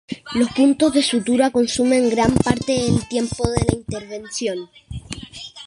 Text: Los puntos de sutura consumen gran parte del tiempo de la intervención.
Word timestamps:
Los 0.33 0.49
puntos 0.53 0.95
de 0.95 1.03
sutura 1.03 1.51
consumen 1.51 2.09
gran 2.09 2.33
parte 2.33 2.71
del 2.71 3.07
tiempo 3.07 3.43
de 3.47 3.65
la 3.71 3.77
intervención. 3.77 4.67